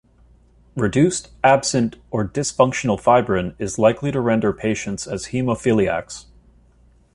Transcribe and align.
Reduced, 0.75 1.29
absent, 1.43 1.97
or 2.09 2.27
dysfunctional 2.27 2.99
fibrin 2.99 3.53
is 3.59 3.77
likely 3.77 4.11
to 4.11 4.19
render 4.19 4.51
patients 4.51 5.05
as 5.05 5.25
hemophiliacs. 5.25 6.25